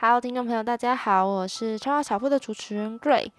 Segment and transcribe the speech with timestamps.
[0.00, 3.32] ，Hello，听众朋友，大家好，我是插画小铺的主持人 Gray。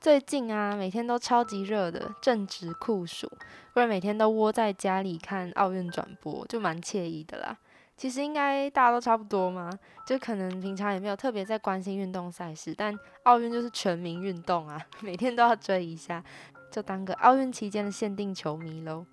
[0.00, 3.28] 最近啊，每天都超级热的，正值酷暑，
[3.74, 7.58] 不然每天都窝在家里看奥运转播，就蛮惬意的啦。
[7.96, 9.68] 其实应该大家都差不多嘛，
[10.06, 16.22] 就可能平常也没有特别在关心运动赛事，但奥运就是全民运动啊， 每天都要追一下，
[16.70, 19.04] 就当个奥运期间的限定球迷喽。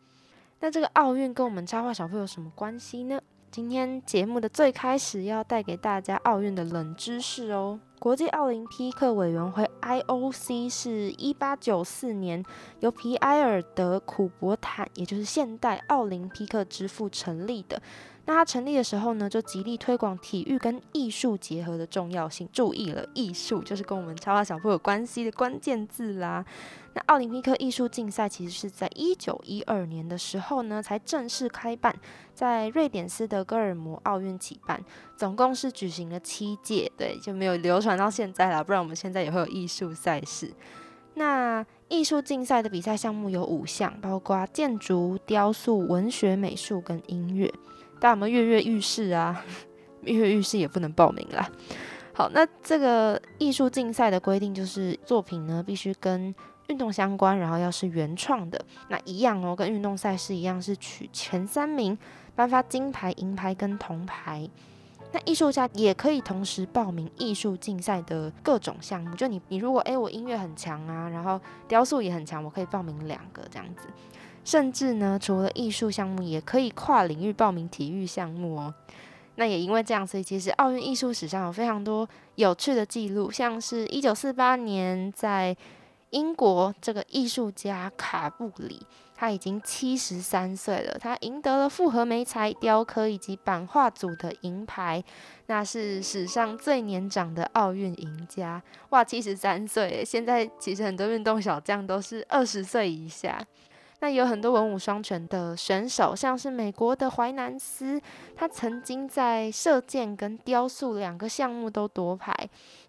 [0.59, 3.19] 那这个奥运跟我们插画小铺有什么关系呢？
[3.53, 7.79] 今天节目的最开始要带给大家奥运的冷知识哦。
[7.99, 12.43] 国际奥林匹克委员会 （IOC） 是一八九四年
[12.79, 17.79] 由皮埃尔德库伯坦，也就是现代奥林匹克之父成立的。
[18.25, 22.47] 那他成立的时候呢，就极力推广体育跟艺术结合的重要性。
[22.53, 26.45] 注意了，艺术就是跟我们插画小铺有关系的关键字啦。
[26.93, 31.93] 那奥林匹克艺术竞赛其实是在一九一二年的时候呢，才正式开办，
[32.33, 34.81] 在瑞典斯德哥尔摩奥运举办，
[35.17, 38.63] 总共是举行了七届，对，就没有流传到现在啦。
[38.63, 40.53] 不然我们现在也会有艺术赛事。
[41.15, 47.53] 那艺术竞赛的比赛项目有五项，包括建筑、雕塑、文学、美术跟音乐。
[48.03, 49.45] 大家有没有跃跃欲试啊？
[50.03, 51.49] 跃跃欲试也不能报名啦。
[52.13, 56.35] 好，那这个艺术竞赛的规定就是作品呢必须跟
[56.67, 61.97] 运动相关，然后要是原创的，那一样哦，跟运动赛事一样是取前三名
[62.35, 64.49] 颁发金牌、银牌跟铜牌。
[65.13, 71.39] 那艺术家也可以同时报名艺术竞赛的各种项目，就你你如果诶我音乐很强啊，然后
[71.69, 73.87] 雕塑也很强，我可以报名两个这样子。
[74.43, 78.73] 甚至呢，除了艺术项目，也可以跨领域报名体育项目哦。
[79.35, 85.55] 那也因为这样，所以其实奥运艺术史上有非常多有趣的记录，像是一九四八年在
[86.11, 95.03] 英国，这个艺术家卡布里他已经七十三岁了，他赢得了复合媒材、雕刻以及版画组的银牌，
[95.47, 98.61] 那是史上最年长的奥运赢家。
[98.89, 100.03] 哇，七十三岁！
[100.05, 103.41] 现在其实很多运动小将都是二十岁以下。
[104.03, 108.01] 那有很多文武双全的选手，像是美国的怀南斯，
[108.35, 112.35] 他曾经在射箭跟雕塑两个项目都夺牌。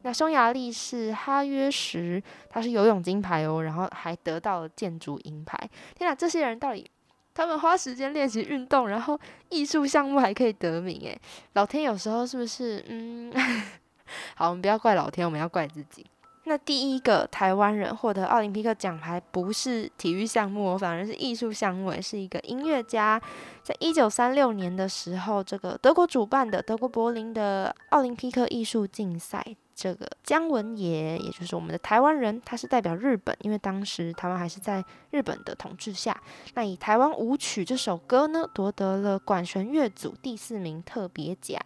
[0.02, 2.20] 那匈牙利是哈约什，
[2.50, 5.56] 他是游泳金牌哦，然后还得到了建筑银牌。
[5.96, 6.84] 天哪，这些人到底
[7.32, 9.16] 他们花时间练习运动，然后
[9.50, 11.16] 艺术项目还可以得名诶，
[11.52, 12.84] 老天有时候是不是？
[12.88, 13.32] 嗯，
[14.34, 16.04] 好，我们不要怪老天，我们要怪自己。
[16.46, 23.20] 那第一个台湾人获得奥林匹克奖牌不是体育项目，反而是艺术项目，是一个音乐家。
[23.62, 29.42] 在一九三六年的时候，这个德国主办的德国柏林的奥林匹克艺术竞赛，
[29.74, 36.14] 这个姜文也，也就是我们的台湾人，他是代表日本，因为当时台湾还是在日本的统治下。
[36.52, 41.58] 那以台湾舞曲这首歌呢，夺得了管弦乐组第四名特别奖，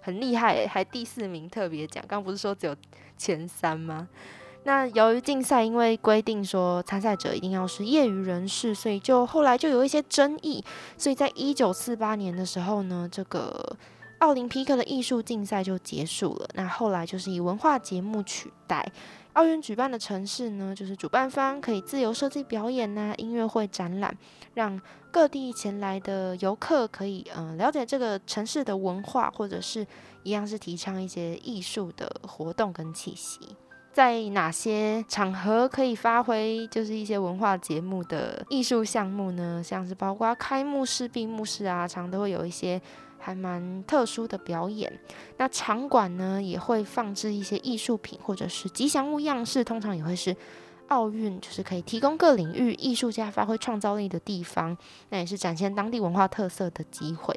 [0.00, 2.02] 很厉害，还第四名特别奖。
[2.08, 2.74] 刚不是说只有
[3.22, 4.08] 前三吗？
[4.64, 10.64] 那由于竞赛因为规定说参赛者一定要是业余人士，所以就后来就有一些争议。
[10.96, 13.76] 所以在一九四八年的时候呢，这个
[14.18, 16.48] 奥林匹克的艺术竞赛就结束了。
[16.54, 18.84] 那后来就是以文化节目取代。
[19.34, 24.14] 奥运举办的城市呢，就是主办方可以自由设计表演呐、音乐会、展览，
[24.54, 29.86] 让各地前来的游客可以嗯、呃、了解这个城市的文化，或者是
[30.22, 33.38] 一样是提倡一些艺术的活动跟气息。
[33.92, 39.62] 在哪些场合可以发挥，就是一些文化节目的艺术项目呢？
[39.62, 42.80] 像是包括开幕式、闭幕式啊，常都会有一些
[43.22, 44.92] 还蛮特殊的表演。
[45.36, 50.36] 那场馆呢，也会放置一些艺术品或者是吉祥物样式，通常也会是
[50.88, 54.76] 奥运就是可以提供各领域艺术家发挥创造力的地方，
[55.10, 57.34] 那也是展现当地文化特色的机会。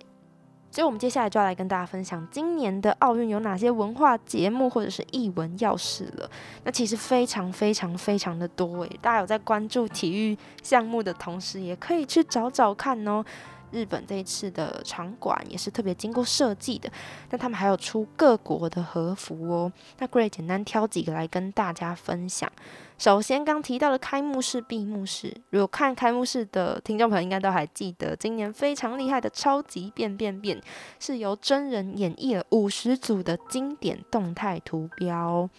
[0.71, 6.29] 所以，我们接下来就要来跟大家分享今年的奥运有哪些文化节目或者是艺文要事了。
[6.65, 13.23] 那其实非常非常非常的多诶，大家有在关注体育项目的同时，也可以去找找看哦。
[13.75, 16.89] 日本这一次的场馆也是特别经过设计的。
[17.29, 19.71] 那他们还有出各国的和服哦。
[19.99, 22.49] 那 Gray 简单挑几个来跟大家分享。
[22.97, 30.61] 首先，刚提到的开幕式、闭幕式，如果看开幕式的听众朋友应该都还记得，今年非常厉害的超级变变变，
[30.97, 35.49] 是由真人演绎了五十组的经典动态图标。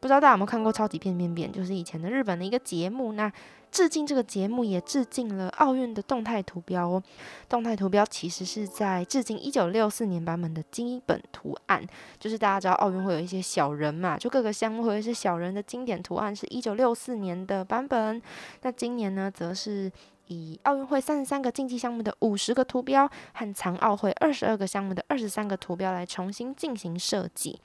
[0.00, 3.14] 不知道大家有没有看过《超级变变变》，就是以前的日本的一个节目。
[3.14, 3.32] 那
[3.70, 7.02] 致敬这个节目，也致敬了奥运的动态图标哦。
[7.48, 11.86] 动态图标其实是在致敬一九六四年版本的基本图案，
[12.18, 18.20] 就是大家知道奥运会有一些小人嘛，就各个项目会有一些小人的经典图案，是一九六四年的版本。
[18.62, 19.90] 那今年呢，则是
[20.26, 27.58] 以奥运会三十三个竞技项目的五十个图标和残奥会二十二个项目的二十三个图标来重新进行设计。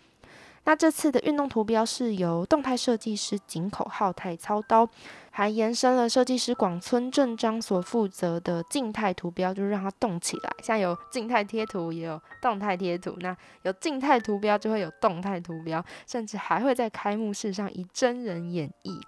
[0.65, 4.87] 那这次的运动图标是由动态设计师井口浩太操刀，
[5.29, 10.49] 还延伸了设计师广村正章所负责的静态图标，就是让它动起来。
[10.63, 13.13] 像有静态贴图，也有动态贴图。
[13.19, 19.01] 那有静态图标，就会有动态图标，甚至还会在开幕式上以真人演绎。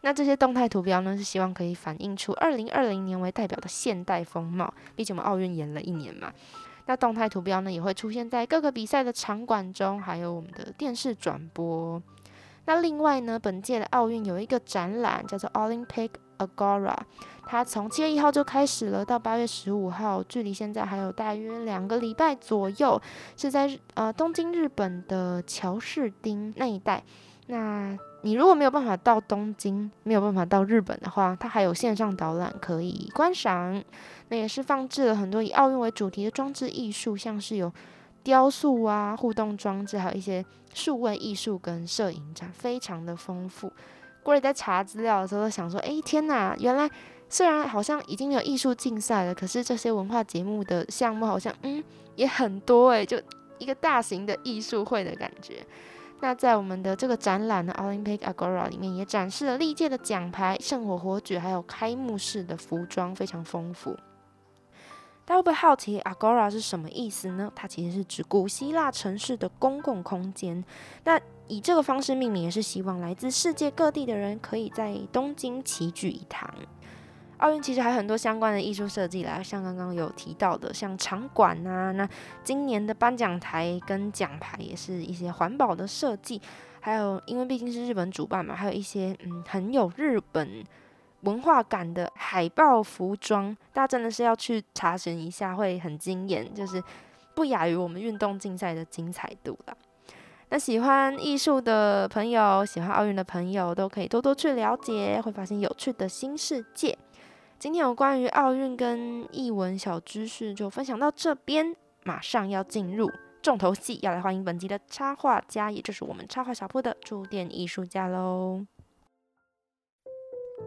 [0.00, 4.72] 那这些动态图标呢，是希望可以反映出二零二零年为代表的现代风貌。
[4.96, 6.32] 毕竟我们奥运延了一年嘛。
[6.86, 12.02] 那动态图标呢，也会出现在各个比赛的场馆中，还有我们的电视转播。
[12.64, 16.96] 那另外呢，本届的奥运有一个展览叫做 Olympic Agora，
[17.44, 23.00] 它从七月一号就开始了，到八月十五号，距离现在还有大约两个礼拜左右，
[23.36, 27.02] 是在呃东京日本的桥市町那一带。
[27.48, 33.82] 那你如果没有办法到东京，没有办法到日本的话，它还有线上导览可以观赏。
[34.32, 37.70] 那也是放置了很多以奥运为主题的装置艺术，像是有
[38.22, 40.42] 雕塑啊、互动装置，还有一些
[40.72, 43.70] 数位艺术跟摄影展，非常的丰富。
[44.22, 46.56] 过来在查资料的时候，想说：哎，天哪！
[46.58, 46.90] 原来
[47.28, 51.84] 虽然好像已经有艺术竞赛了，可是这些文化节目的项目好像嗯
[52.16, 53.20] 也很多诶，就
[53.58, 55.62] 一个大型的艺术会的感觉。
[56.20, 63.94] 那在我们的这个展览的 Olympic Agora 里面，也展示了历届的奖牌、圣火火炬，还有开幕式的服装，非常丰富。
[65.32, 67.50] 大家会不会好奇 Agora 是什么意思呢？
[67.56, 70.62] 它其实是指古希腊城市的公共空间。
[71.04, 71.18] 那
[71.48, 76.52] 以这个方式命名，也是希望来自世界各地的人可以在东京齐聚一堂。
[77.38, 82.06] 奥运其实还有很多相关的艺术设计啦，像刚刚有提到的，像场馆啊，那
[82.44, 86.42] 今年的颁奖台跟奖牌也是一些环保的设计，
[86.78, 90.62] 还有因为毕竟是日本主办嘛，还有一些嗯很有日本。
[91.22, 96.82] 文化感的海报服装，大家真的是要去查询一下，会很惊艳，就是
[97.34, 99.76] 不亚于我们运动竞赛的精彩度了。
[100.50, 106.98] 那喜欢艺术的朋友，喜欢奥运的朋友，都可以多多去了解，会发现有趣的新世界。
[107.58, 113.10] 今天有关于奥运跟译文小知识就分享到这边，马上要进入
[113.40, 118.66] 重头戏，要来欢迎本集的插画家，也就是我们插画小铺的驻店艺术家喽。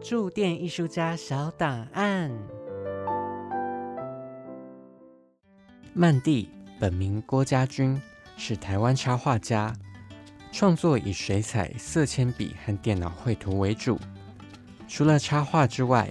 [0.00, 2.30] 驻店艺术家小档案。
[5.92, 8.00] 曼蒂本名郭家军，
[8.36, 9.74] 是台湾插画家，
[10.52, 13.98] 创作以水彩、色铅笔和电脑绘图为主。
[14.86, 16.08] 除了插画之外，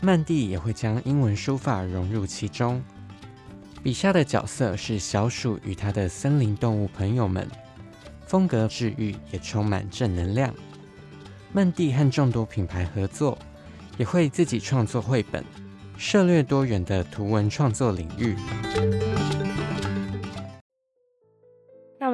[0.00, 2.82] 曼蒂也会将英文书法融入其中。
[3.82, 7.48] 笔下的角色是小鼠与它的森林动物朋友们，
[8.26, 10.54] 风格治愈，也充满正能量。
[11.52, 13.36] 曼蒂和众多品牌合作，
[13.98, 15.44] 也会自己创作绘本，
[15.96, 18.36] 涉猎多元的图文创作领域。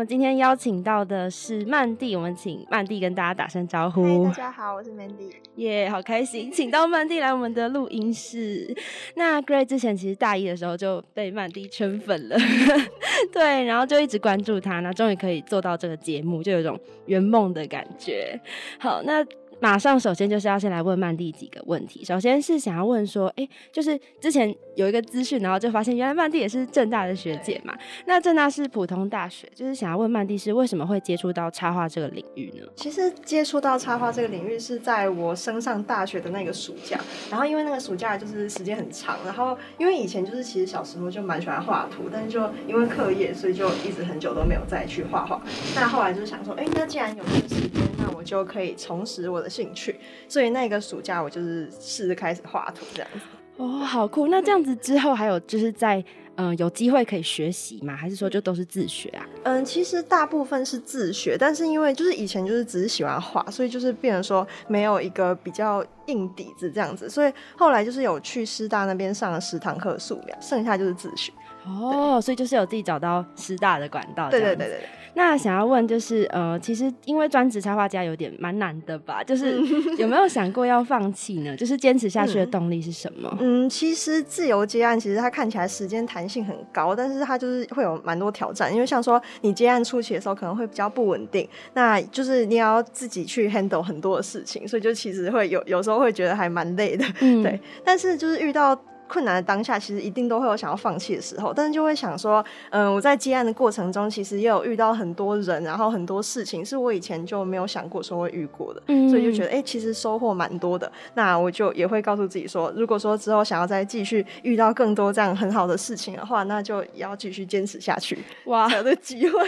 [0.06, 4.24] 今天邀请到的是曼蒂，我们请曼蒂跟大家打声招呼。
[4.26, 5.32] 大家好，我是 Mandy。
[5.56, 8.72] 耶，好开心，请到曼蒂来我们的录音室。
[9.16, 12.36] 那 Gray 之前其实大一的时候就被曼蒂圈粉了，
[13.32, 18.40] 对，然后就一直关注他，那终于可以做到这个节目，就有种圆梦的感觉。
[18.78, 19.24] 好，那。
[19.60, 22.04] 马上，首先就是要先来问曼蒂几个问题。
[22.04, 27.74] 首先是想要问说，哎，就是之前有一个资讯，然后就发现原来曼蒂也是正大的学姐嘛。
[28.06, 32.66] 那正大是普通大学，就是想要问曼蒂是为什么会接触到插画这个领域呢？
[32.76, 45.40] 其实接触到插画这个领域是在我升上大学的那个暑假，然后因为那个暑假就是时间很长，然后因为以前就是其实小时候就蛮喜欢画图，但是就因为课业，所以就一直很久都没有再去画画。
[45.74, 49.50] 那后来就是想说，哎，那既然有这个时间，那我就可以重拾我的。
[49.56, 53.20] 兴趣，所以那个暑假我就是试着开始画图这样子。
[53.56, 54.26] 哦，好酷！
[54.26, 56.04] 那这样子之后还有就是在
[56.34, 57.96] 嗯、有机会可以学习吗？
[57.96, 59.26] 还是说就都是自学啊？
[59.44, 71.32] 嗯，其实大部分是自学，但是因为就是以前就是只是喜欢画，所以就是变成说没有一个比较硬底子这样子，所以后来就是有去师大那边上了十堂课素描，剩下就是自学。
[71.64, 74.28] 哦，所以就是有自己找到师大的管道。
[74.28, 74.88] 对对对对对。
[75.16, 79.24] 那想要问就是，呃，其实因为专职插画家有点蛮难的吧？
[79.24, 79.58] 就是
[79.96, 81.56] 有没有想过要放弃呢？
[81.56, 83.34] 就是坚持下去的动力是什么？
[83.40, 97.58] 嗯，其实自由接案其实它看起来时间弹性很高，但是它就是会有蛮多挑战，因为像说你接案初期的时候可能会比较不稳定，那就是你要自己去 handle 很多的事情，所以就其实会有有时候会觉得还蛮累的，嗯对。
[97.82, 98.78] 但是就是遇到。
[99.08, 110.90] 困难的当下，其实一定都会有想要放弃的时候，但是就会想说，嗯，我在接案的过程中，其实也有遇到很多人，然后很多事情是我以前就没有想过说会遇过的，嗯所以就觉得，哎、其实收获蛮多的。
[111.14, 119.40] 那我就也会告诉自己说，如果说之后想要再继续遇到更多这样很好的事情的话，那就也要继续坚持下去，哇才有的机会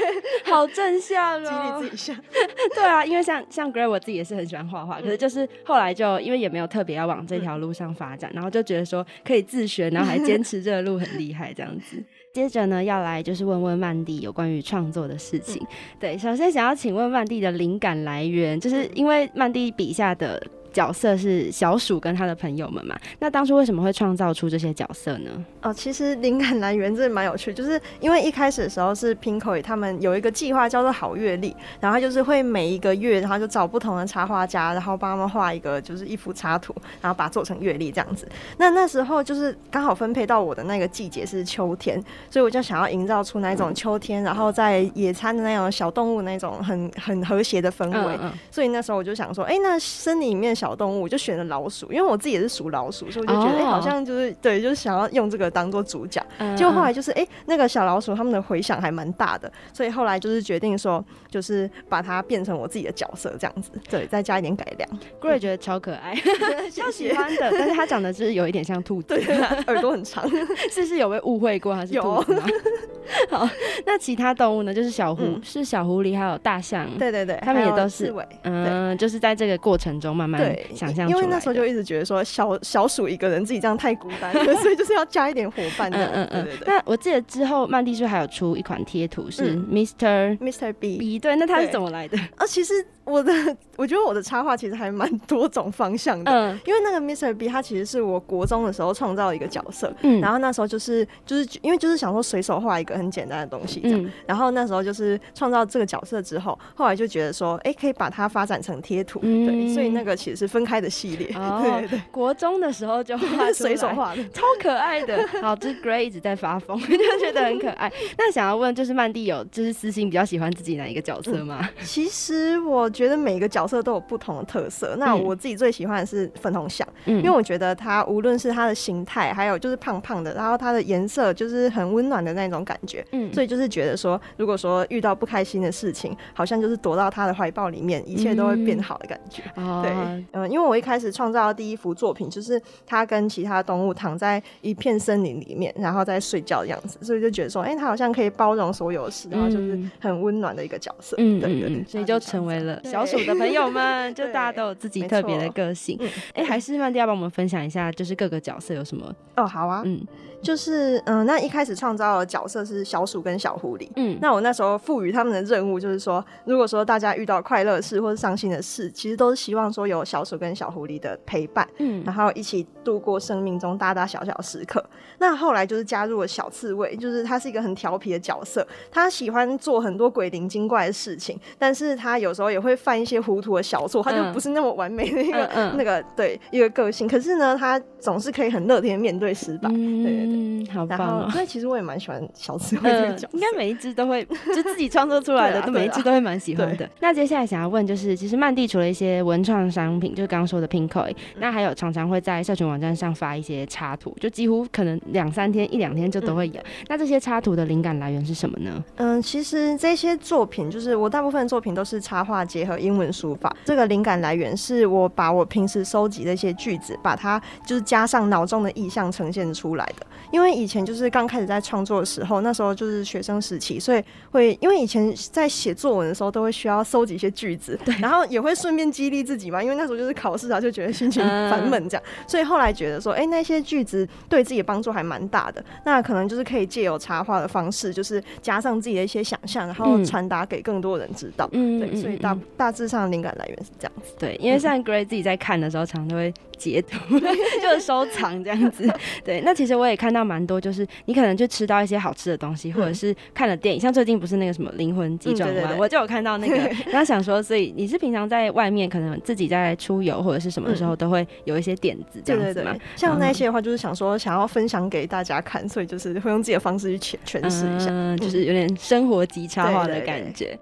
[0.45, 1.81] 好正向激哦！
[1.81, 2.21] 励自己一下。
[2.75, 11.97] 对啊，因为像像 Gray 我自己也是很喜欢画画，可是嗯就是后来就因为也没有特别要往这条路上发展，然后就觉得说可以自学，然后还坚持这个路很厉害这样子。
[12.35, 15.61] 接着呢，要来就是问问曼蒂有关于创作的事情。
[15.99, 20.41] 对，首先想要请问曼蒂的灵感来源，就是因为曼蒂笔下的
[20.73, 25.31] 角色是小鼠跟他的朋友们嘛，那当初为什么会创造出这些角色呢？
[25.63, 38.29] 哦，其实灵感来源真的蛮有趣，就是因为一开始的时候是 Pinko 他们有一个计划叫做好月历，然后他就是会每一个月，然后就找不同的插画家，然后帮他们画一个就是一幅插图，然后把它做成月历这样子。
[38.59, 48.19] 那那时候就是刚好分配到我的那个季节是秋天，所以我就想要营造出那种秋天，然后在野餐的那种小动物那种很很和谐的氛围。
[48.21, 56.23] 嗯所以那时候我就想说，哎、那森林里面的小动物，我就选了老鼠，因为我自己也是属老鼠，所以我就觉得，哎、哦好像就是对，就是想要用这个当做主角。
[56.39, 64.91] 嗯结果后来就是，哎、那个小老鼠他们的回响还蛮大的，所以后来就是决定说，就是把它变成我自己的角色这样子，对，再加一点改良。
[65.21, 66.15] Gray 觉得超可爱，
[66.75, 66.91] 超。
[66.91, 69.23] 喜欢的，但是他长得就是有一点像兔子，对，
[69.69, 70.29] 耳朵很长。
[70.73, 72.47] 是不是有被误会过还是有兔子吗？
[73.31, 73.49] 好，
[73.87, 74.75] 那其他动物呢？
[74.75, 78.13] 就是小狐，嗯是小狐狸，还有大象。，对对对，他们也都是。
[78.43, 81.09] 嗯，就是在这个过程中慢慢对，想象。
[81.09, 85.99] 因为那时候就一直觉得说小小鼠一个人自己这样太孤单了， 所以就是要加一点伙伴的。
[86.07, 86.75] 嗯嗯嗯对对对。
[86.75, 90.39] 那我记得之后曼蒂是还有出一款贴图是嗯 Mr.
[90.39, 90.73] Mr.
[90.75, 92.19] B，B，对，那它是怎么来的？
[92.37, 92.75] 啊，其实
[93.05, 93.33] 我的
[93.77, 96.31] 我觉得我的插画其实还蛮多种方向的。
[96.31, 97.33] 嗯因为那个 Mr.
[97.35, 114.23] B 他其实是我国中的时候创造一个角色，嗯然后那时候就是就是因为就是想说随手画一个很简单的东西这样，嗯然后那时候就是创造这个角色之后，后来就觉得说，哎、可以把它发展成贴图，嗯对，所以那个其实是分开的系列，哦对对国中的时候就画随手画的。
[114.29, 115.27] 超可爱的。
[115.43, 117.91] 好，就是 Gray 一直在发疯， 就觉得很可爱。
[118.17, 121.69] 那想要问，就是曼蒂有就是私心比较喜欢自己哪一个角色吗？
[121.83, 126.87] 其实我觉得每个角色都有不同的特色，那嗯我自己最喜欢的是粉红象。
[127.07, 139.43] 嗯因为我觉得它无论是它的形态，还有就是胖胖的，然后它的颜色就是很温暖的那种感觉，嗯所以就是觉得说，如果说遇到不开心的事情，好像就是躲到他的怀抱里面，一切都会变好的感觉。
[139.57, 151.17] 哦对，嗯、因为我一开始创造的第一幅作品就是它跟其他动物躺在一片森林里面，然后在睡觉的样子，所以就觉得说，哎、它好像可以包容所有事，然后就是嗯很温暖的一个角色。
[151.19, 156.09] 嗯对对对嗯嗯，所以就成为了小鼠的朋友们，就 大家都有自己特别的错个性嗯。
[156.35, 159.15] 哎，还是曼蒂要帮我们分享一下，就是各个角色有什么？
[159.37, 160.01] 哦，好啊，嗯
[160.41, 163.89] 就是嗯、那一开始创造的角色是小鼠跟小狐狸。
[163.97, 174.85] 嗯，那我那时候赋予他们的任务就是说，如果说大家遇到快乐的事或者伤心的事，其实都是希望说有小鼠跟小狐狸的陪伴，嗯然后一起度过生命中大大小小时刻。
[175.19, 187.09] 那后来就是加入了小刺猬，就是他是一个很调皮的角色，他喜欢做很多鬼灵精怪的事情，但是他有时候也会犯一些糊涂的小错，他就嗯不是那么完美的一个、那个对一个个性。
[187.09, 189.69] 可是呢，他总是可以很乐天面对失败。
[189.69, 190.39] 对对对。
[190.39, 191.25] 嗯，好棒哦。
[191.27, 196.89] 后，所以其实我也蛮喜欢小刺猬这个嗯角色，，应该每一只都会， 就自己创作出来的，都每一只都会蛮喜欢的。
[197.01, 206.61] 那接下来想要问，就是其实曼蒂除了一些文创商品，就是刚刚说的 Pinkoi，那还有常常会在社群网站上发一些插图，就几乎可能两三天、一两天就都会有。
[206.89, 208.85] 那这些插图的灵感来源是什么呢？
[208.97, 213.55] 嗯，其实这些作品就是我大部分的作品都是插画结合英文书法。
[213.65, 220.07] 这个灵感来源是我把我平时收集的一些句子，把它就是加上脑中的意象呈现出来的。
[220.31, 229.63] 因为以前就是刚开始在创作的时候，那时候就是学生时期，所以会因为以前在写作文的时候都会需要收集一些句子，然后也会顺便激励自己嘛。
[229.63, 235.65] 因为那时候就是考试啊，就觉得心情烦闷这样，所以后来觉得说，哎，那些句子对自己的帮助还蛮大的。
[235.85, 241.49] 那可能就是可以借由插画的方式，就是加上自己的一些想象，然后传达给更多人知道。
[241.53, 244.15] 嗯，对，所以大大致上灵感来源是这样子。
[244.19, 246.99] 对，因为像 Gray 自己在看的时候，常常都会截图，
[247.63, 248.87] 就是收藏这样子。
[249.25, 256.57] 对，那其实我也看到蛮多，就是你可能就吃到一些好吃的东西，或者是看了电影，像最近不是那个什么灵魂急转弯，我就有看到那个。
[256.91, 262.75] 然后想说，所以你是平常在外面可能自己在出游或者是什么时候都会有一些点子这样子吗？
[262.97, 270.59] 像那些的话，就是想说想要分享给大家看，所以就是会用自己的方式去诠诠释一下，就是有点生活极差化的感觉。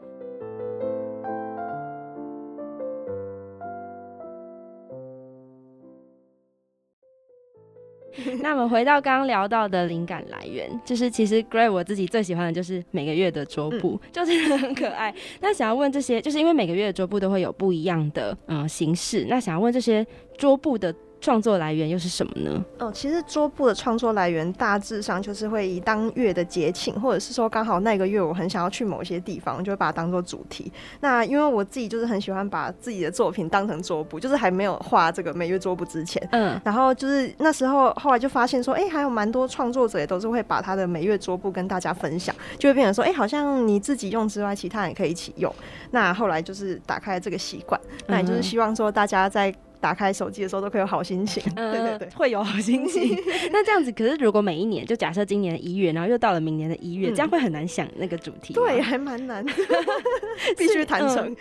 [8.47, 15.12] 那我们回到刚刚聊到的灵感来源，就是其实 Gray 我自己最喜欢的就是每个月的桌布， 就是很可爱。
[15.41, 20.07] 那想要问这些，就是因为每个月的桌布都会有不一样的嗯形式，那想要问这些
[20.38, 20.95] 桌布的。
[21.26, 22.64] 创作来源又是什么呢？
[22.78, 30.71] 哦，其实桌布的创作来源大致上就是会以当月的节庆，或者是说刚好那个月我很想要去某些地方，就会把它当做主题。
[31.00, 45.52] 那因为我自己就是很喜欢把自己的作品当成桌布， 就是还没有画这个每月桌布之前，嗯，然后就是那时候后来就发现说，哎，还有蛮多创作者也都是会把他的每月桌布跟大家分享，就会变成说，哎，好像你自己用之外，其他人也可以一起用。
[45.90, 49.52] 那后来就是打开了这个习惯，那也就是希望说大家在。
[49.87, 53.16] 打开手机的时候都可以有好心情， 对对对，会有好心情。
[53.52, 58.52] 那这样子，可是如果每一年，就假设今年的一月，然后又到了明年的一月，这样会很难想那个主题。
[58.52, 59.47] 对，还蛮难，
[60.59, 61.33] 必须谈成，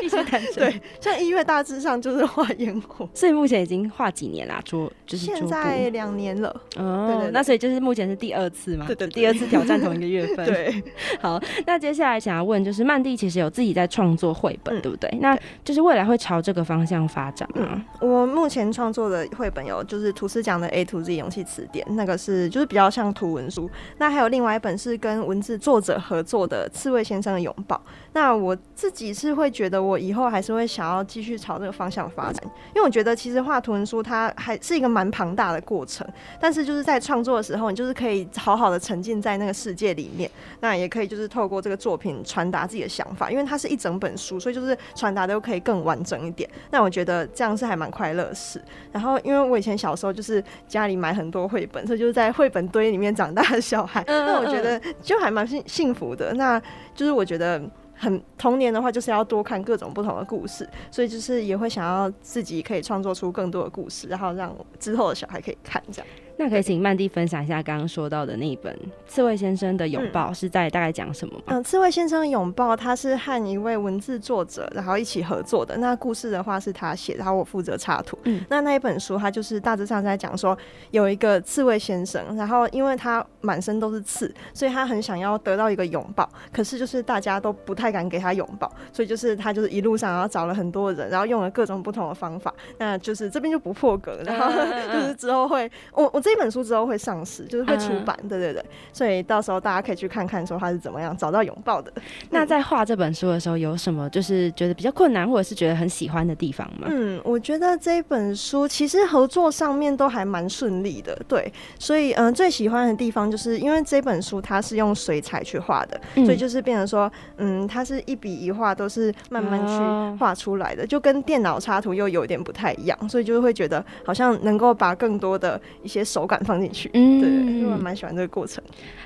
[0.00, 0.54] 必须谈成。
[0.54, 4.62] 对，像一月大致上就是画烟火，所以目前已经画几年啦？
[4.64, 6.48] 桌就是现在两年了。
[6.76, 8.86] 哦，对那所以就是目前是第二次嘛？
[8.86, 10.46] 对对，第二次挑战同一个月份。
[10.46, 10.80] 对，
[11.20, 15.10] 好，那接下来想要问，就是曼蒂其实有自己在创作绘本，对不对？
[15.20, 17.79] 那就是未来会朝这个方向发展吗？
[18.00, 18.70] 我目前。
[18.72, 23.68] 创作的绘本有，就是图斯讲的 A to Z 勇气词典，那个是就是比较像图文书。
[23.98, 27.80] 那还有另外一本是跟文字作者合作的刺猬先生的拥抱。
[28.12, 32.42] 那我自己是会觉得，我以后还是会想要继续朝这个方向发展，
[32.74, 36.06] 因为我觉得其实画图文书它还是一个蛮庞大的过程。
[36.40, 46.48] 但是就是在创作的时候，你就是可以好好的沉浸在那个世界里面，那也可以就是透过这个作品传达自己的想法，因为它是一整本书，所以就是传达都可以更完整一点。
[46.70, 48.30] 那我觉得这样是还蛮快乐。
[48.32, 48.62] 事，
[48.92, 56.32] 然后因为我以前小时候就是家里买很多绘本，所以就是在绘本堆里面长大的小孩，那我觉得就还蛮幸幸福的。
[56.34, 56.60] 那
[56.94, 57.60] 就是我觉得
[57.94, 66.06] 很童年的话，就是要多看各种不同的故事，所以就是也会想要自己可以创作出更多的故事，然后让之后的小孩可以看这样。
[66.40, 68.74] 那可以请曼蒂分享一下刚刚说到的那一本
[69.06, 71.42] 《刺猬先生的拥抱》是在大概讲什么吗？
[71.48, 75.76] 嗯，《刺猬先生的拥抱》他是和一位文字作者然后一起合作的。
[75.76, 78.18] 那故事的话是他写，然后我负责插图。
[78.24, 80.56] 嗯，那那一本书它就是大致上在讲说
[80.92, 92.54] 有一个刺猬先生，然后因为他满身都是刺，所以他很想要得到一个拥抱，可是就是大家都不太敢给他拥抱，所以就是他就是一路上然后找了很多人，然后用了各种不同的方法。
[92.78, 94.50] 那就是这边就不破格，然后
[94.90, 96.29] 就是之后会我我这。
[96.30, 101.92] 这本书之后会上市，就是会出版，对对对，所以到时候大家可以去看看，说它是怎么样找到拥抱的。
[102.30, 106.86] 那在画这本书的时候，有什么就是觉得比较困难，或者是觉得很喜欢的地方吗？
[106.88, 111.52] 嗯，我觉得这本书其实合作上面都还蛮顺利的，对。
[111.80, 126.26] 所以嗯，最喜欢的地方就是因为这本书它是用水彩去画的，所以就是变成说，嗯，它是一笔一画都是慢慢去画出来的，就跟电脑插图又有点不太一样，所以就会觉得好像能够把更多的一些手。
[126.30, 128.62] 感放进去，嗯，对，因为我蛮喜欢这个过程。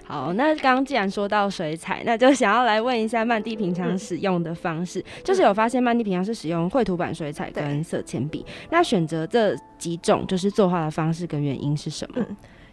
[0.06, 12.22] 好，那刚刚既然说到水彩，那就想要来问一下曼蒂平常使用的方式，就是有发现曼蒂平常是使用绘图板水彩跟色铅笔，那选择这几种就是作画的方式跟原因是什么？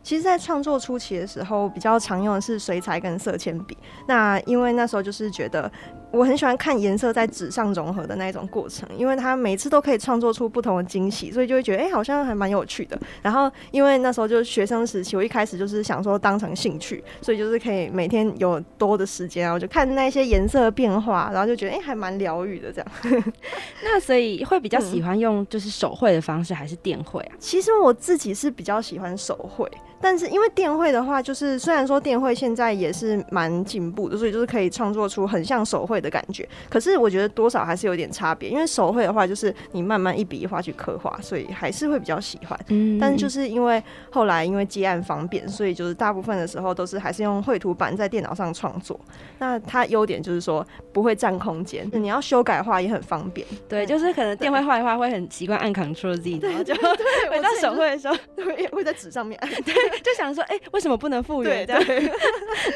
[0.04, 3.78] 其实，在创作初期的时候，比较常用的是水彩跟色铅笔。
[4.06, 5.72] 那因为那时候就是觉得。
[6.12, 13.00] 我很喜欢看颜色在纸上融合的那一种过程，因为它每次都可以创作出不同的惊喜，所以就会觉得哎，好像还蛮有趣的。
[13.22, 23.24] 然后因为那时候就是学生时期，我一开始就是想说当成兴趣，所以就是可以每天有多的时间，然后就看那些颜色变化，然后就觉得哎，还蛮疗愈的这样。
[23.84, 27.36] 那所以会比较喜欢用就是手绘的方式还是电绘啊？
[27.40, 29.70] 其实我自己是比较喜欢手绘，
[30.02, 36.02] 但是因为电绘的话，就是虽然说电绘现在也是蛮进步的，所以就是可以创作出很像手绘。
[36.02, 36.50] 的感觉。
[36.68, 42.60] 可是我觉得多少还是有点差别，因为手绘的话就是你慢慢一笔一画去刻画，所以还是会比较喜欢。
[42.70, 49.00] 嗯但是就是因为后来因为接案方便，所以就是大部分的时候都是还是用绘图板在电脑上创作。
[49.38, 53.46] 那它优点就是说不会占空间，你要修改画也很方便。
[53.70, 56.74] 对，就是可能电绘画的话会很习惯按 Ctrl Z，然后就
[57.30, 59.50] 回到手绘的时候会会在纸上面按。
[60.04, 62.12] 就想说，哎、为什么不能复原对这样？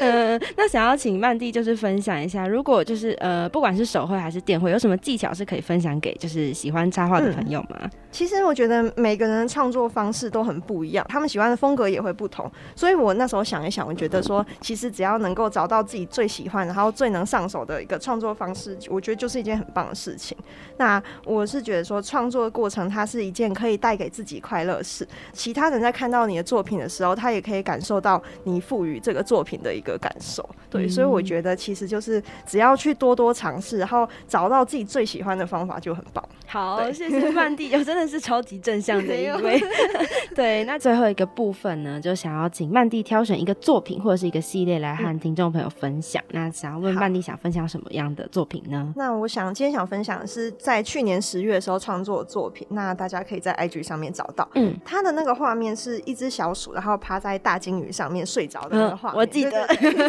[0.00, 7.90] 嗯，那想要请曼蒂就是分享一下，如果就是呃，不管是手绘还是电绘，有什么技巧是可以分享给就是喜欢插画的朋友吗？
[8.10, 12.50] 其实我觉得每个人的创作方式都很不一样，他们喜欢的风格也会不同。
[12.74, 20.36] 所以我那时候想一想，我觉得说，其实只要能够找到自己最喜欢，然后最能上手的一个创作方式，我觉得就是一件很棒的事情。
[20.78, 30.48] 那我是觉得说，创作的过程它是一件可以带给自己快乐的事，其他人在看到你的作品的时候，他也可以感受到你赋予这个作品的一个感受。
[30.70, 36.24] 对，嗯所以我觉得其实就是只要去多多尝试，然后找到自己最喜欢的方法就很棒。
[36.46, 39.60] 好，谢谢曼蒂， 我真的是超级正向的一位。
[40.34, 46.22] 对，那最后一个部分呢，就想要请曼蒂挑选一个作品或者是一个系列来和听众朋友分享。
[46.30, 48.92] 那想要问曼蒂想分享什么样的作品呢？
[48.96, 54.48] 那我想今天想分享的是在去年十月的时候创作的作品，那大家可以在 IG 上面找到。
[54.54, 59.66] 嗯，它的那个画面是一只小鼠，然后趴在大金鱼上面睡着的那个画面、嗯我记得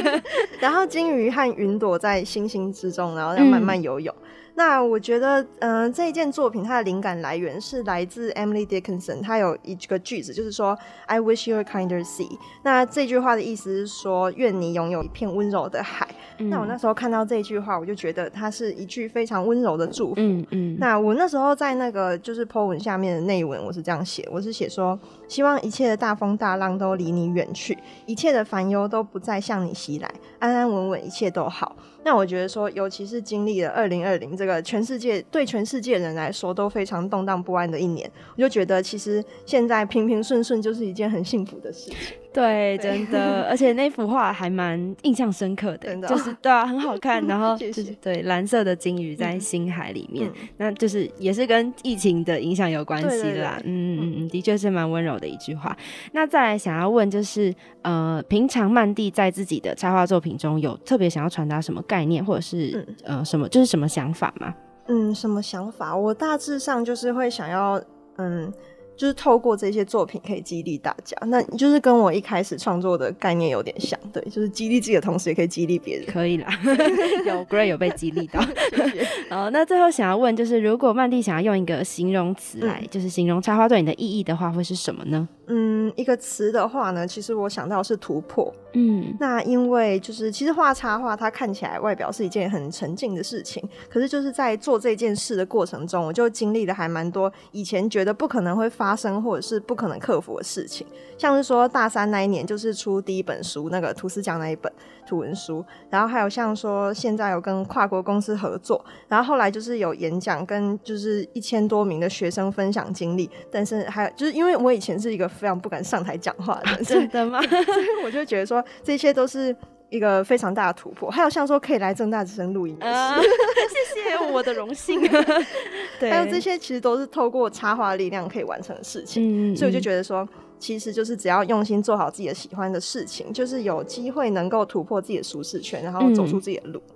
[0.59, 4.13] 然后金鱼和云朵在星星之中，然后要慢慢游泳。
[4.57, 12.27] 那我觉得，嗯、这一件作品它的灵感来源是来自 Emily Dickinson，她有一个句子，就是说 “I wish you a kinder sea”。
[12.63, 16.07] 那这句话的意思是说，愿你拥有一片温柔的海。
[16.39, 20.15] 那我那时候看到这句话，我就觉得它是一句非常温柔的祝福。
[20.17, 31.75] 嗯嗯，那我那时候在那个就是 po 文下面的内文，我是这样写，我是写说，希望一切的大风大浪都离你远去，一切的烦忧都不再向你袭来，安安稳稳，一切都好。
[32.03, 41.97] 那我觉得说，尤其是经历了二零二零这个全世界对全世界人来说都非常动荡不安的一年，我就觉得其实现在平平顺顺就是一件很幸福的事情。
[42.37, 46.09] 对，真的，而且那幅画还蛮印象深刻的，真的哦。
[46.09, 47.57] 就是对啊，很好看， 然后
[47.99, 50.47] 对蓝色的鲸鱼在星海里面，嗯。
[50.57, 55.75] 那就是也是跟疫情的影响有关系啦，对嗯嗯嗯，的确是蛮温柔的一句话。
[56.11, 64.53] 那再来想要问就是，呃，平常曼蒂在自己的插画作品中有特别想要传达什么概念，或者是、呃什么就是什么想法吗？
[64.87, 65.95] 嗯，什么想法？
[65.95, 67.81] 我大致上就是会想要，
[68.17, 68.53] 嗯，
[68.97, 71.15] 就是透过这些作品可以激励大家。
[71.27, 76.05] 那就是跟我一开始创作的概念有点像，对，就是激励自己的同时，也可以激励别人。
[76.07, 76.47] 可以啦，
[77.25, 78.41] 有 Gray 有被激励到。
[78.75, 79.07] 谢谢。
[79.29, 85.27] 好，那最后想要问，就是如果曼蒂想要用一个形容词来，就是形容插花对你的意义的话，会是什么呢？
[85.47, 88.53] 嗯，一个词的话呢，其实我想到是突破。
[88.73, 89.15] 嗯。
[89.19, 100.85] 那因为就是其实画插画，它看起来外表是一件很沉静的事情，可是就是在做这件事的过程中，我就经历了还蛮多以前觉得不可能会发生或者是不可能克服的事情，
[101.17, 104.71] 像是说大三那一年就是出第一本书那个图斯奖那一本
[105.07, 117.41] 图文书，然后还有像说现在有跟跨国公司合作，然后后来就是有演讲跟就是一千多名的学生分享经历，但是还有就是因为我以前是一个非常不敢上台讲话的 真的吗？
[117.41, 119.55] 所以我就觉得说，这些都是
[119.89, 121.09] 一个非常大的突破。
[121.09, 125.01] 还有像说可以来正大之声录音 谢谢，我的荣幸。
[125.99, 129.53] 对，还有这，些其实都是透过插画的力量可以完成的事情。
[129.53, 130.27] 嗯所以我就得，觉得说，
[130.59, 136.81] 其实就是只要用心做好自己的喜欢的事情，就是有机会能够突破自己的舒适圈，然后走出自己的路。
[136.89, 136.95] 嗯，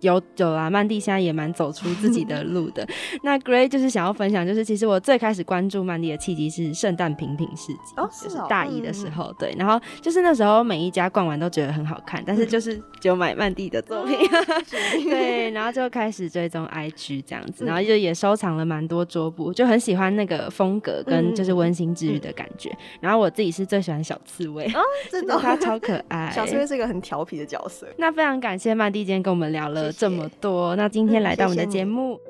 [0.00, 2.86] 有有啦，曼蒂现在也蛮走出自己的 路的。
[3.22, 14.18] 那 Gray 就是想要分享，就是其实我最开始关注曼蒂的契机是圣诞品品市集，哦就是哦大一的时嗯候，对，然后就是那时候每一家逛完都觉得很好看，但是就是只有买曼蒂的作品，
[15.08, 22.70] 对，然后就开始追踪 IG 这样子，然后就也收藏了蛮多桌布，就很喜欢那个风格跟就是温馨治愈的感觉。
[23.00, 27.86] 然后我自己是最喜欢小刺猬，哦真的就是它超可爱，小刺猬是一个很调皮的角色。
[27.96, 30.74] 那非常感谢曼蒂今天跟我们聊了这么多。
[30.76, 32.20] 那今天嗯来到我们的节目。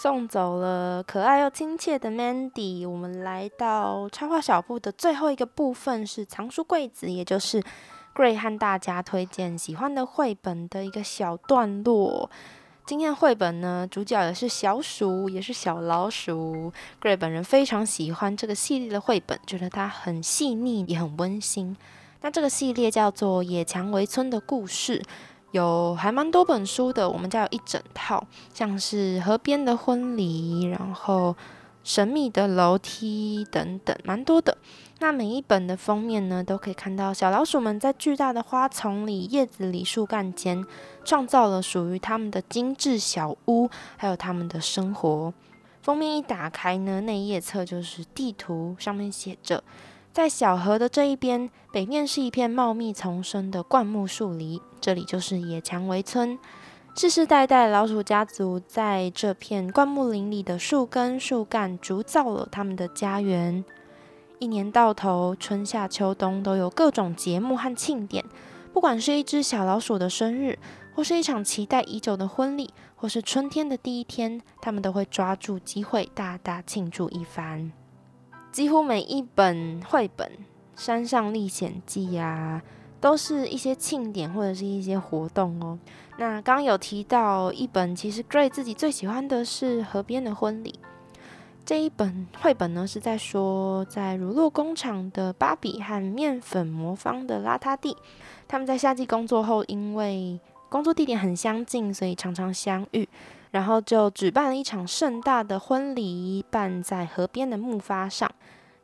[0.00, 7.60] 送走了可爱又亲切的 Mandy，我们来到插画小铺的最后一个部分是藏书柜子，也就是
[8.14, 12.30] Gray 和大家推荐喜欢的绘本的一个小段落。
[12.88, 16.72] 今天绘本呢，主角也是小鼠，也是小老鼠。
[17.02, 21.76] Gray 本人非常喜欢这个系列的绘本，觉得它很细腻，也很温馨。
[22.22, 25.00] 那这个系列叫做《野蔷薇村的故事》，
[25.50, 31.36] 有还蛮多本书的，我们家有一整套，像是河边的婚礼，然后
[31.88, 34.58] 神秘的楼梯等等，蛮多的。
[34.98, 40.62] 那每一本的封面呢，都可以看到小老鼠们在巨大的花丛里、叶子里、树干间，
[41.02, 45.32] 创造了属于他们的精致小屋，还有他们的生活。
[45.80, 49.64] 封面一打开呢，内页侧就是地图，上面写着，
[50.12, 56.38] 在小河的这一边，北面是一片茂密丛生的灌木树林，这里就是野蔷薇村。
[56.98, 63.64] 世世代代老鼠家族在这片灌木林里的树根、树干筑造了他们的家园。
[64.40, 68.24] 一年到头，春夏秋冬都有各种节目和庆典。
[68.72, 70.58] 不管是一只小老鼠的生日，
[70.92, 77.70] 或是一场期待已久的婚礼，或是春天的第一天，他们都会抓住机会大大庆祝一番。
[78.50, 80.28] 几乎每一本绘本
[80.74, 82.60] 《山上历险记》呀，
[83.00, 85.78] 都是一些庆典或者是一些活动哦。
[86.16, 90.72] 那刚有提到一本，其实 Gray 自己最喜欢的是《河边的婚礼》。
[91.64, 97.94] 这一本绘本呢，是在说，在乳酪工厂的芭比和面粉魔方的邋遢地，
[98.48, 103.06] 他们在夏季工作后，因为工作地点很相近，所以常常相遇，
[103.50, 108.30] 然后就举办了一场盛大的婚礼，办在河边的木筏上。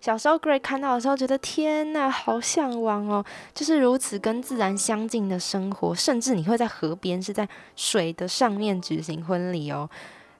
[0.05, 9.89] 小时候 Gray 看到的时候，觉得天呐，好向往哦，就是如此跟自然相近的生活，甚至你会在河边，是在水的上面举行婚礼哦。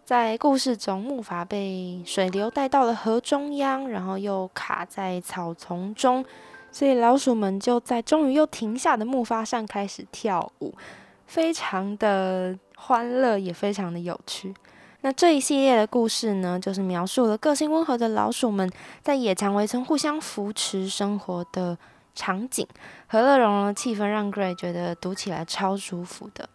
[0.05, 6.23] 在故事中，木筏被水流带到了河中央，然后又卡在草丛中，
[6.71, 10.75] 所以老鼠们就在终于又停下的木筏上开始跳舞，
[11.27, 14.53] 非常的欢乐，也非常的有趣。
[15.05, 21.77] 那这一系列的故事呢，就是描述了个性温和的老鼠们在野蔷薇村互相扶持生活的
[22.15, 22.67] 场景，
[23.07, 26.49] 和乐融融的气氛让 Gray 觉得读起来超舒服的。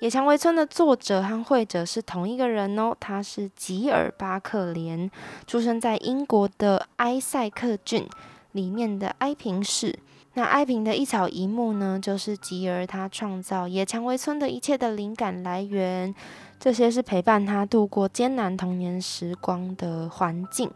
[0.00, 5.10] 野蔷薇村的作者和绘者是同一个人哦，他是吉尔巴克连，
[5.46, 8.06] 出生在英国的埃塞克郡
[8.52, 9.98] 里面的埃平市。
[10.38, 16.14] 那爱平的一草一木呢，就是吉儿他创造野蔷薇村的一切的灵感来源。
[16.60, 20.70] 这些是陪伴他度过艰难童年时光的环境。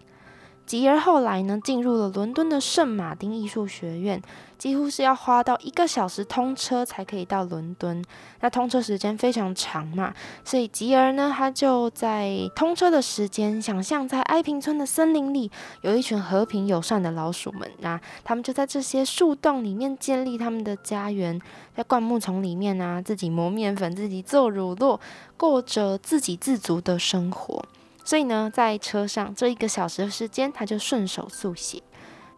[0.72, 4.22] 吉尔后来呢，进入了伦敦的圣马丁艺术学院。
[4.56, 8.02] 几乎是要花到一个小时通车才可以到伦敦，
[8.40, 10.14] 那通车时间非常长嘛，
[10.46, 15.50] 所以吉儿呢，他就在通车的时间，想象在埃平村的森林里
[15.82, 21.38] 有一群和平友善的老鼠们，那他们就在这些树洞里面建立他们的家园，
[21.76, 24.98] 在灌木丛里面啊，自己磨面粉，自己做乳酪，
[25.36, 27.62] 过着自给自足的生活。
[28.04, 31.82] 所以呢，在车上这一个小时的时间，他就顺手速写。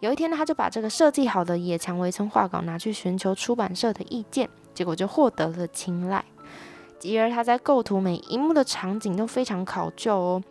[0.01, 6.23] 有一天呢，他就把这个设计好的野蔷薇村画稿拿去寻求出版社的意见，结果就获得了青睐。
[6.99, 10.43] 吉尔他在构图每一幕的场景都非常考究哦，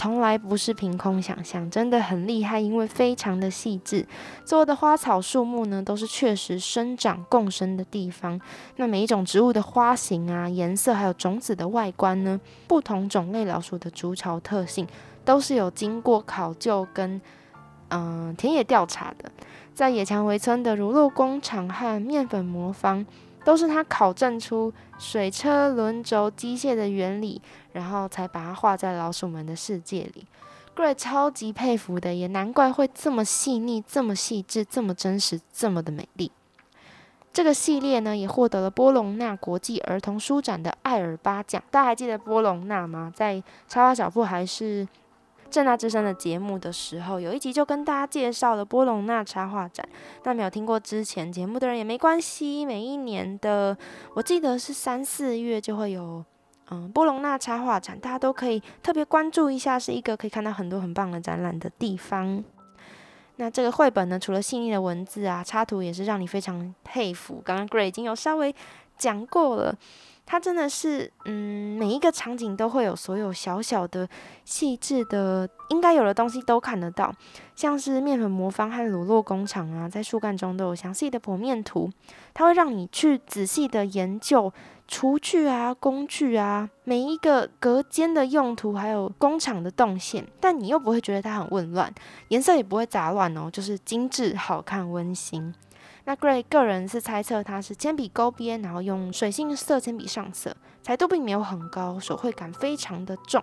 [0.00, 4.06] 从来不是凭空想象，真的很厉害，因为非常的细致。
[4.46, 8.40] 做的花草树木呢，都是确实生长共生的地方。
[8.76, 14.86] 那每一种植物的花型啊、颜色，还有种子的外观呢，不同种类老鼠的筑巢特性，
[15.22, 17.20] 都是有经过考究跟。
[17.90, 19.30] 嗯，田野调查的，
[19.74, 23.04] 在野蔷薇村的乳酪工厂和面粉磨坊，
[23.44, 27.40] 都是他考证出水车轮轴机械的原理，
[27.72, 30.26] 然后才把它画在老鼠们的世界里。
[30.76, 36.30] Gray 超级佩服的，也难怪会这么细腻、这么细致、这么真实、这么的美丽。
[37.32, 41.62] 这个系列呢，也获得了波隆纳国际儿童书展的艾尔巴奖。
[41.70, 43.12] 大家还记得波隆纳吗？
[43.14, 44.86] 在插花小铺还是？
[45.50, 49.86] 正大之声的节目的时候，有一集就跟大家介绍了波隆纳插画展。
[50.22, 53.76] 那没有听过之前节目的人也没关系，每一年的
[54.14, 56.24] 我记得是三四月就会有
[56.70, 62.42] 嗯波隆纳插画展，大家都可以特别关注一下，是一个可以看到很多很棒的展览的地方。
[63.36, 67.42] 那这个绘本呢，除了细腻的文字啊，插图也是让你非常佩服。
[67.44, 68.54] 刚刚 Gray 已经有稍微
[68.96, 69.76] 讲过了。
[70.30, 74.08] 它真的是，嗯，每一个场景都会有所有小小的、
[74.44, 77.12] 细致的，应该有的东西都看得到，
[77.56, 81.90] 像是面粉魔方和乳酪工厂啊，在树干中都有详细的剖面图，
[82.32, 84.52] 它会让你去仔细的研究
[84.86, 91.92] 厨具啊、工具啊，每一个隔间的用途，还有工厂的动线，但你又不会觉得它很混乱，
[92.28, 95.52] 颜色也不会杂乱哦，就是精致、好看、温馨。
[96.04, 103.42] 那 Gray 个人是猜测它是铅笔勾边，然后用水性色铅笔上色，彩度并没有很高，手绘感非常的重。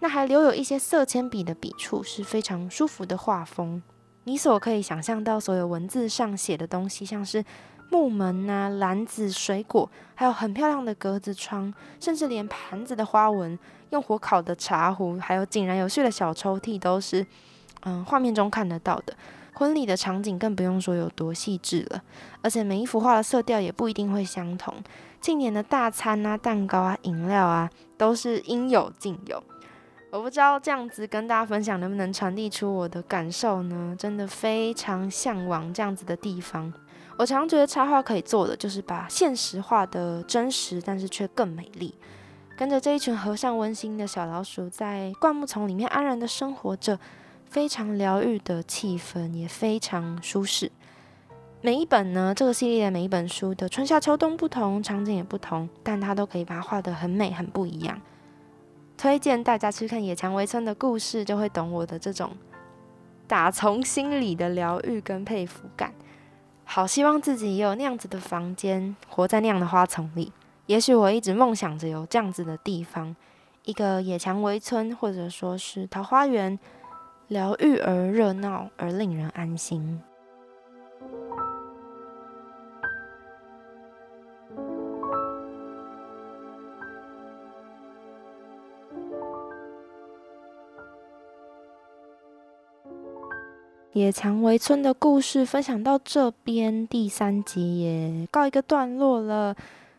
[0.00, 3.82] 那还留有一些色铅笔的笔触，是非常舒服的画风。
[4.24, 7.44] 你所可以想象到所有文字上写的东西，像是
[7.90, 13.58] 木门啊、篮子、水果，还有很漂亮的格子窗，甚至连盘子的花纹、
[13.90, 17.24] 用火烤的茶壶，还有井然有序的小抽屉，都是
[17.82, 19.16] 嗯画面中看得到的。
[19.58, 22.02] 婚礼的场景更不用说有多细致了，
[22.42, 24.74] 而且每一幅画的色调也不一定会相同。
[25.18, 29.42] 庆典的大餐啊、蛋糕啊、饮料啊，都是应有尽有。
[30.10, 33.96] 我不知道这样子跟大家分享能不能传递出我的感受呢？
[33.98, 36.70] 真的非常向往这样子的地方。
[37.16, 41.94] 我常觉得插画可以做的就是把现实画的真实，但是却更美丽。
[42.58, 46.98] 跟着这一群和善温馨的小老鼠，在灌木丛里面安然的生活着。
[47.48, 50.70] 非常疗愈的气氛，也非常舒适。
[51.62, 58.00] 每一本呢，这个系列的每一本书的春夏秋冬不同，场景也不同，但它都可以把它画得很美，很不一样。
[58.96, 62.32] 推荐大家去看野蔷薇村的故事，就会懂我的这种
[63.26, 65.92] 打从心里的疗愈跟佩服感。
[66.64, 70.32] 好希望自己也有那样子的房间，活在那样的花丛里。
[70.66, 73.14] 也许我一直梦想着有这样子的地方，
[73.64, 76.58] 一个野蔷薇村，或者说是桃花源。
[77.28, 80.00] 疗愈而热闹而令人安心。
[93.92, 99.56] 野蔷薇村的故事分享到这边，第三集也告一个段落了。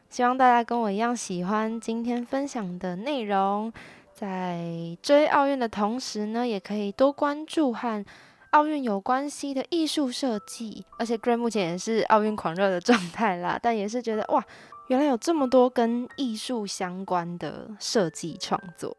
[0.08, 3.74] 希望大家跟我一样喜欢今天分享的内容。
[4.19, 8.03] 在追奥运的同时呢，也可以多关注和
[8.49, 10.84] 奥运有关系的艺术设计。
[10.97, 14.43] 而且 Gray 目前也是奥运狂热的状态啦，但也是觉得哇，
[14.88, 18.97] 原来有这么多跟艺术相关的设计创作。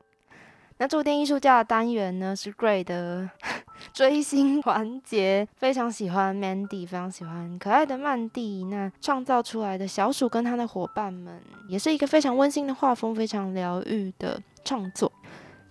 [0.76, 3.28] 那驻店艺术家的单元呢，是 Gray 的
[3.92, 8.62] 追星环节，非常喜欢 Mandy，非常喜欢可爱的曼蒂。
[8.70, 15.10] 那创造出来的小鼠跟他的伙伴们，也是一个非常温馨的画风，非常疗愈的创作。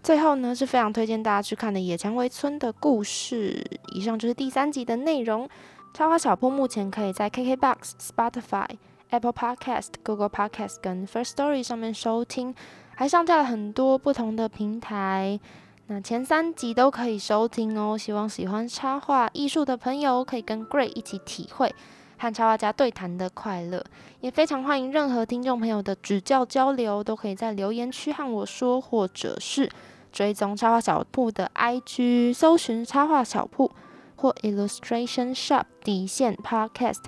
[0.02, 3.64] 最后呢，是非常推荐大家去看的《野蔷薇村的故事》。
[3.96, 5.48] 以上就是第三集的内容。
[5.94, 8.68] 插花小铺目前可以在 KKBOX、Spotify、
[9.10, 12.56] Apple Podcast、Google Podcast 跟 First Story 上面收听。
[12.96, 15.40] 还上架了很多不同的平台，
[15.86, 17.96] 那前三集都可以收听哦。
[17.96, 21.74] 希望喜欢插画艺术的朋友可以跟 Gray 一起体会
[22.18, 23.84] 和插画家对谈的快乐，
[24.22, 29.70] 也非常欢迎任何听众朋友的指教交流，都可以在留言区和我说，或者是
[30.12, 33.72] 追踪插画小铺的 IG，搜寻插画小铺
[34.16, 37.04] 或 Illustration Shop 底线 Podcast。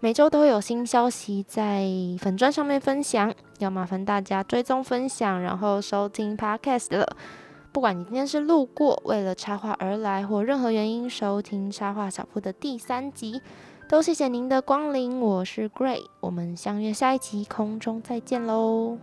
[0.00, 1.86] 每周都会有新消息在
[2.18, 7.16] 粉砖上面分享，要麻烦大家追踪分享，然后收听 podcast 了。
[7.70, 13.40] 不管你今天是路过，为了插画而来，或任何原因收听插画小铺的第三集，
[13.92, 15.20] 都谢谢您的光临。
[15.20, 18.96] 我是 Gray，我们相约下一集空中再见喽。